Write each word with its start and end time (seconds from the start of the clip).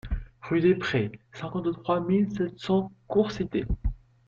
Rue 0.41 0.61
de 0.61 0.73
Prés, 0.73 1.11
cinquante-trois 1.31 1.99
mille 2.01 2.31
sept 2.35 2.57
cents 2.57 2.91
Courcité 3.07 3.65